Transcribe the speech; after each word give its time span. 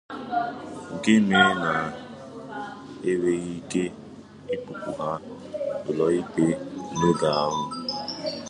nke 0.93 1.13
mere 1.27 1.51
na 1.61 1.73
e 3.09 3.11
nweghị 3.17 3.53
ike 3.59 3.83
ịkpụpụ 4.53 4.89
ha 5.01 5.09
ụlọikpe 5.89 6.45
n'oge 6.99 7.29
ahụ. 7.41 7.59